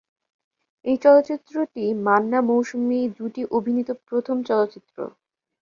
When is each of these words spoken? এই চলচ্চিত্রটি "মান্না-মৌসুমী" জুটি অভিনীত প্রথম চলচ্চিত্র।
এই 0.85 0.97
চলচ্চিত্রটি 0.97 1.83
"মান্না-মৌসুমী" 2.05 2.99
জুটি 3.17 3.41
অভিনীত 3.51 3.89
প্রথম 4.07 4.37
চলচ্চিত্র। 4.43 4.97